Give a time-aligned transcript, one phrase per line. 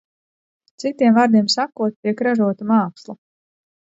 [0.83, 3.17] Citiem vārdiem sakot, tiek ražota māksla.